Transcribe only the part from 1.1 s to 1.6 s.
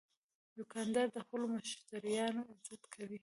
د خپلو